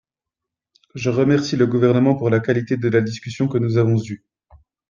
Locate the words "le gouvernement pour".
1.57-2.31